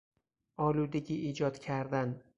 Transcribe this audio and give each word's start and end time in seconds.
آلودگی 0.57 1.15
ایجاد 1.15 1.57
کردن 1.59 2.21